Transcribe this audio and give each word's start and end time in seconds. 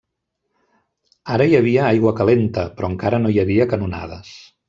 Ara 1.33 1.45
hi 1.49 1.53
havia 1.57 1.83
aigua 1.89 2.15
calenta, 2.21 2.65
però 2.79 2.91
encara 2.95 3.23
no 3.27 3.35
hi 3.35 3.39
havia 3.43 3.71
canonades. 3.75 4.35